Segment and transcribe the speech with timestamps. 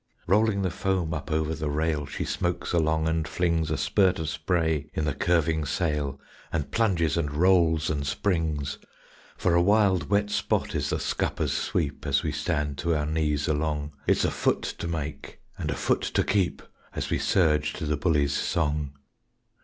[0.25, 4.29] Rolling the foam up over the rail She smokes along and flings A spurt of
[4.29, 6.19] spray in the curving sail,
[6.51, 8.79] And plunges and rolls and springs;
[9.37, 13.47] For a wild, wet spot is the scuppers' sweep, As we stand to our knees
[13.47, 16.63] along It's a foot to make and a foot to keep
[16.95, 18.93] As we surge to the bullie's song.